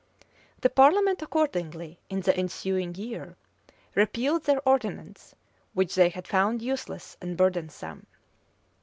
[0.61, 3.35] The parliament accordingly, in the ensuing year,
[3.93, 5.35] repealed their ordinance,
[5.75, 8.07] which they had found useless and burdensome.